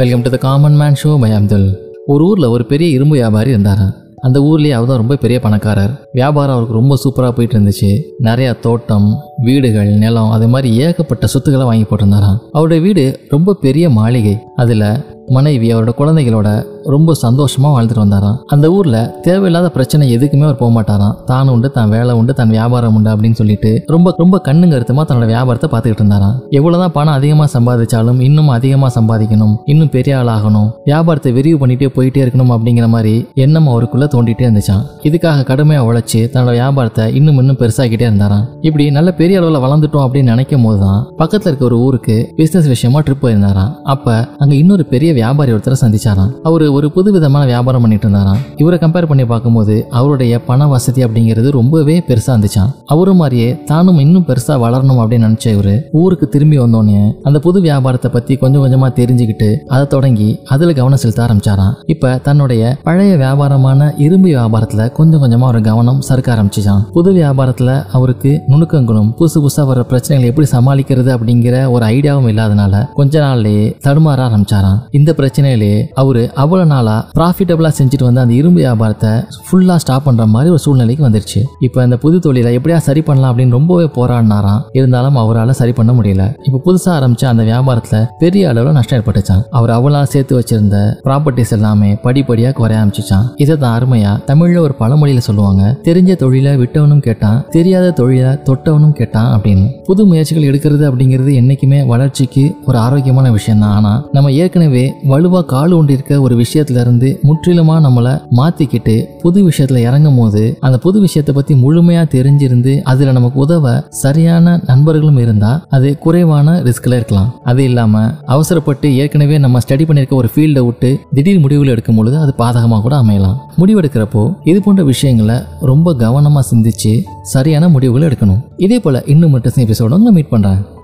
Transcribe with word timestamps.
Welcome 0.00 0.22
to 0.22 0.30
the 0.30 0.36
common 0.36 0.74
man 0.76 0.96
show 1.02 1.10
by 1.20 1.30
Abdul 1.32 1.68
ஒரு 2.06 2.24
ஊரில் 2.24 2.44
ஒரு 2.44 2.64
பெரிய 2.66 2.88
இரும்பு 2.90 3.14
வியாபாரி 3.14 3.50
இருந்தாராம் 3.50 3.94
அந்த 4.16 4.38
ஊர்லேயே 4.40 4.70
அவர் 4.70 4.88
தான் 4.88 4.96
ரொம்ப 4.96 5.16
பெரிய 5.16 5.40
பணக்காரர். 5.40 5.92
வியாபாரம் 6.12 6.54
அவருக்கு 6.54 6.74
ரொம்ப 6.74 6.94
சூப்பராக 7.02 7.30
போயிட்டு 7.30 7.56
இருந்துச்சு. 7.58 7.90
நிறையா 8.22 8.60
தோட்டம் 8.60 9.06
வீடுகள் 9.36 9.86
நிலம் 9.86 10.30
அது 10.30 10.48
மாதிரி 10.48 10.76
ஏகப்பட்ட 10.76 11.26
சொத்துக்களை 11.26 11.66
வாங்கி 11.66 11.86
போட்டிருந்தாராம். 11.90 12.38
அவருடைய 12.52 12.82
வீடு 12.82 13.20
ரொம்ப 13.28 13.54
பெரிய 13.54 13.90
மாளிகை. 13.90 14.38
அதில் 14.56 15.04
மனைவி 15.26 15.74
அவரோட 15.74 15.92
குழந்தைகளோட 15.98 16.48
ரொம்ப 16.94 17.14
சந்தோஷமாக 17.24 17.72
வாழ்ந்துட்டு 17.74 18.02
வந்தாராம். 18.04 18.36
அந்த 18.54 18.66
ஊரில் 18.76 18.98
தேவையில்லாத 19.26 19.68
பிரச்சனை 19.76 20.04
எதுக்குமே 20.16 20.46
அவர் 20.48 20.60
போக 20.62 20.70
மாட்டாராம் 20.76 21.14
தான் 21.30 21.52
உண்டு 21.54 21.70
தான் 21.76 21.92
வேலை 21.94 22.14
உண்டு 22.20 22.32
தன் 22.40 22.52
வியாபாரம் 22.56 22.96
உண்டு 22.98 23.10
அப்படின்னு 23.14 23.38
சொல்லிட்டு 23.40 23.72
ரொம்ப 23.94 24.14
ரொம்ப 24.22 24.40
கண்ணு 24.48 24.66
கருத்துமா 24.72 25.04
தன்னோட 25.08 25.28
வியாபாரத்தை 25.32 25.70
பார்த்துக்கிட்டு 25.72 26.04
இருந்தாராம். 26.04 26.36
எவ்வளோதான் 26.58 26.94
பணம் 26.98 27.16
அதிகமாக 27.18 27.48
சம்பாதிச்சாலும் 27.56 28.20
இன்னும் 28.28 28.50
அதிகமாக 28.56 28.92
சம்பாதிக்கணும் 28.98 29.54
இன்னும் 29.74 29.92
பெரிய 29.96 30.14
ஆளாகணும் 30.20 30.68
வியாபாரத்தை 30.90 31.32
விரிவு 31.38 31.58
பண்ணிட்டே 31.62 31.90
போயிட்டே 31.96 32.22
இருக்கணும் 32.24 32.52
அப்படிங்கிற 32.56 32.88
மாதிரி 32.94 33.14
எண்ணம் 33.44 33.70
அவருக்குள்ளே 33.72 34.08
தோண்டிட்டே 34.14 34.46
இருந்துச்சான் 34.46 34.84
இதுக்காக 35.08 35.44
கடுமையாக 35.50 35.88
உழைச்சி 35.88 36.20
தன்னோட 36.34 36.54
வியாபாரத்தை 36.58 37.04
இன்னும் 37.18 37.38
இன்னும் 37.42 37.60
பெருசாக்கிட்டே 37.62 38.06
இருந்தாராம். 38.08 38.44
இப்படி 38.68 38.84
நல்ல 38.96 39.10
பெரிய 39.20 39.40
அளவில் 39.40 39.62
வளர்ந்துட்டோம் 39.64 40.04
அப்படின்னு 40.06 40.32
நினைக்கும் 40.34 40.64
போது 40.66 40.78
தான் 40.84 41.00
பக்கத்தில் 41.20 41.50
இருக்க 41.50 41.64
ஒரு 41.70 41.78
ஊருக்கு 41.86 42.16
பிஸ்னஸ் 42.38 42.70
விஷயமா 42.74 43.00
ட்ரிப் 43.06 43.22
போயிருந்தாராம். 43.24 43.72
அப்போ 43.94 44.14
அங்கே 44.42 44.56
இன்னொரு 44.62 44.84
பெரிய 44.94 45.10
வியாபாரி 45.20 45.52
ஒருத்தரை 45.56 45.78
சந்திச்சாராம். 45.84 46.32
அவர் 46.48 46.64
ஒரு 46.76 46.86
புது 46.90 47.08
விதமான 47.12 47.42
வியாபாரம் 47.46 47.82
பண்ணிட்டு 47.82 48.06
இருந்தாராம் 48.06 48.40
இவரை 48.56 48.76
கம்பேர் 48.78 49.08
பண்ணி 49.08 49.24
பார்க்கும்போது 49.26 49.74
அவருடைய 49.92 50.40
பண 50.46 50.66
வசதி 50.68 51.00
அப்படிங்கிறது 51.04 51.48
ரொம்பவே 51.56 51.96
பெருசா 52.08 52.30
இருந்துச்சான் 52.32 52.70
அவரு 52.86 53.12
மாதிரியே 53.14 53.50
தானும் 53.66 53.98
இன்னும் 53.98 54.26
பெருசா 54.28 54.54
வளரணும் 54.62 55.00
அப்படின்னு 55.02 55.26
நினைச்ச 55.26 55.46
இவரு 55.50 55.74
ஊருக்கு 56.00 56.26
திரும்பி 56.28 56.58
வந்தோடனே 56.58 56.98
அந்த 57.28 57.38
புது 57.38 57.60
வியாபாரத்தை 57.60 58.10
பத்தி 58.10 58.36
கொஞ்சம் 58.36 58.64
கொஞ்சமா 58.64 58.88
தெரிஞ்சுக்கிட்டு 58.98 59.48
அதை 59.68 59.84
தொடங்கி 59.86 60.28
அதுல 60.48 60.72
கவனம் 60.72 61.02
செலுத்த 61.02 61.22
ஆரம்பிச்சாராம் 61.26 61.76
இப்ப 61.92 62.14
தன்னுடைய 62.26 62.62
பழைய 62.82 63.14
வியாபாரமான 63.16 63.72
இரும்பு 64.06 64.28
வியாபாரத்துல 64.28 64.88
கொஞ்சம் 64.92 65.22
கொஞ்சமா 65.24 65.48
ஒரு 65.48 65.62
கவனம் 65.62 66.02
சறுக்க 66.08 66.34
ஆரம்பிச்சுச்சான் 66.34 66.82
புது 66.92 67.12
வியாபாரத்துல 67.12 67.70
அவருக்கு 67.92 68.32
நுணுக்கங்களும் 68.50 69.10
புதுசு 69.16 69.38
புதுசா 69.38 69.64
வர 69.66 69.86
பிரச்சனைகளை 69.90 70.28
எப்படி 70.28 70.48
சமாளிக்கிறது 70.52 71.12
அப்படிங்கிற 71.14 71.56
ஒரு 71.70 71.84
ஐடியாவும் 71.92 72.30
இல்லாதனால 72.32 72.84
கொஞ்ச 72.96 73.14
நாள்லயே 73.20 73.64
தடுமாற 73.86 74.20
ஆரம்பிச்சாராம் 74.28 74.82
இந்த 74.98 75.10
பிரச்சனையிலேயே 75.18 75.80
அவரு 75.96 76.24
அவ்வளவு 76.34 76.64
நாளா 76.72 76.96
ப்ராஃபிட்டபிளா 77.18 77.70
செஞ்சுட்டு 77.78 78.06
வந்த 78.08 78.20
அந்த 78.24 78.34
இரும்பு 78.40 78.60
வியாபாரத்தை 78.62 79.12
ஃபுல்லா 79.46 79.76
ஸ்டாப் 79.82 80.04
பண்ற 80.06 80.26
மாதிரி 80.34 80.50
ஒரு 80.54 80.62
சூழ்நிலைக்கு 80.64 81.06
வந்துருச்சு. 81.06 81.40
இப்போ 81.66 81.78
இந்த 81.86 81.96
புது 82.04 82.16
தொழிலை 82.26 82.52
எப்படியா 82.58 82.78
சரி 82.86 83.02
பண்ணலாம் 83.08 83.30
அப்படின்னு 83.32 83.56
ரொம்பவே 83.58 83.86
போராடினாராம். 83.98 84.62
இருந்தாலும் 84.78 85.18
அவரால் 85.22 85.52
சரி 85.60 85.72
பண்ண 85.78 85.92
முடியல. 85.98 86.24
இப்போ 86.48 86.60
புதுசா 86.66 86.90
ஆரம்பிச்ச 86.98 87.24
அந்த 87.32 87.44
வியாபாரத்துல 87.50 87.98
பெரிய 88.22 88.50
அளவுல 88.52 88.74
நஷ்டம் 88.78 88.98
ஏற்பட்டுச்சான் 89.00 89.42
அவர் 89.58 89.72
அவ்வளோ 89.76 90.02
சேர்த்து 90.14 90.38
வச்சிருந்த 90.38 90.78
ப்ராப்பர்ட்டிஸ் 91.06 91.54
எல்லாமே 91.58 91.90
படிப்படியா 92.06 92.52
குறைய 92.60 92.80
ஆரம்பிச்சுச்சான் 92.80 93.26
இதை 93.44 93.56
தான் 93.64 93.74
அருமையா 93.78 94.12
தமிழ்ல 94.30 94.60
ஒரு 94.66 94.74
பழமொழியில 94.80 95.22
சொல்லுவாங்க. 95.28 95.62
தெரிஞ்ச 95.88 96.16
தொழிலை 96.24 96.52
விட்டவனும் 96.62 97.04
கேட்டான் 97.06 97.38
தெரியாத 97.56 97.86
தொழிலை 98.00 98.32
தொட்டவனும் 98.48 98.96
கேட்டான் 99.00 99.30
அப்படின்னு. 99.36 99.66
புது 99.88 100.02
முயற்சிகள் 100.10 100.48
எடுக்கிறது 100.50 100.84
அப்படிங்கிறது 100.90 101.32
என்னைக்குமே 101.40 101.80
வளர்ச்சிக்கு 101.92 102.44
ஒரு 102.68 102.78
ஆரோக்கியமான 102.84 103.30
விஷயம் 103.36 103.62
தான் 103.64 103.74
ஆனா 103.78 103.92
நம்ம 104.16 104.32
ஏற்கனவே 104.42 104.84
வலுவா 105.12 105.40
கால் 105.52 105.74
ஊண்டி 105.78 105.96
இருக்க 105.96 106.14
ஒரு 106.26 106.34
விஷயம் 106.36 106.55
இருந்து 106.56 107.18
முற்றிலுமாக 107.22 107.80
நம்மளை 107.86 108.20
மாற்றிக்கிட்டு 108.38 109.04
புது 109.22 109.42
விஷயத்தில் 109.42 109.78
இறங்கும் 109.78 110.16
போது 110.16 110.58
அந்த 110.60 110.78
புது 110.78 111.00
விஷயத்தை 111.00 111.34
பற்றி 111.34 111.54
முழுமையாக 111.54 112.06
தெரிஞ்சிருந்து 112.16 112.80
அதில் 112.82 113.12
நமக்கு 113.12 113.40
உதவ 113.40 113.82
சரியான 113.88 114.60
நண்பர்களும் 114.66 115.18
இருந்தால் 115.18 115.60
அது 115.68 115.98
குறைவான 115.98 116.62
ரிஸ்கில் 116.62 116.92
இருக்கலாம். 116.92 117.32
அது 117.44 117.64
இல்லாமல் 117.64 118.12
அவசரப்பட்டு 118.24 118.96
ஏற்கனவே 118.96 119.38
நம்ம 119.38 119.58
ஸ்டடி 119.58 119.86
பண்ணியிருக்க 119.86 120.14
ஒரு 120.14 120.30
ஃபீல்டை 120.34 120.64
விட்டு 120.66 121.00
திடீர் 121.14 121.38
முடிவுகள் 121.38 121.72
எடுக்கும் 121.74 121.96
பொழுது 121.96 122.18
அது 122.18 122.34
பாதகமாக 122.38 122.80
கூட 122.80 122.96
அமையலாம். 123.02 123.36
முடிவெடுக்கிறப்போ 123.58 124.34
இது 124.44 124.60
போன்ற 124.60 124.84
விஷயங்களை 124.84 125.36
ரொம்ப 125.60 125.94
கவனமாக 125.94 126.46
சிந்திச்சு 126.52 127.04
சரியான 127.22 127.68
முடிவுகளை 127.68 128.08
எடுக்கணும். 128.08 128.42
இதே 128.56 128.78
போல 128.78 129.02
இன்னும் 129.06 129.30
மட்டும் 129.30 129.52
எபிசோட 129.66 129.94
மீட் 129.96 130.32
பண்ணுறேன் 130.32 130.75